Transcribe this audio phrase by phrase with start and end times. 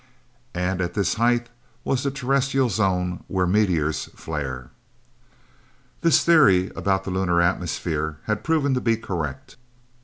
[0.55, 1.47] And at this height
[1.83, 4.71] was the terrestrial zone where meteors flare!
[6.01, 9.57] This theory about the lunar atmosphere had proven to be correct.